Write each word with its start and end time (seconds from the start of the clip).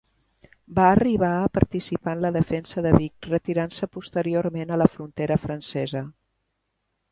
Va 0.77 0.85
arribar 0.93 1.29
a 1.41 1.51
participar 1.57 2.15
en 2.17 2.23
la 2.27 2.31
defensa 2.39 2.85
de 2.87 2.95
Vic, 2.97 3.29
retirant-se 3.35 3.91
posteriorment 3.99 4.73
a 4.77 4.81
la 4.85 4.91
frontera 4.97 5.41
francesa. 5.47 6.05